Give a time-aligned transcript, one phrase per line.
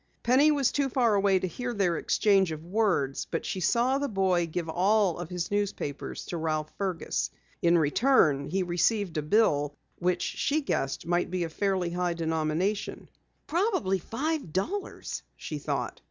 [0.23, 4.07] Penny was too far away to hear their exchange of words, but she saw the
[4.09, 7.29] boy give all of his newspapers to Ralph Fergus.
[7.61, 13.09] In return, he received a bill which she guessed might be of fairly high denomination.
[13.45, 15.99] "Probably five dollars," she thought.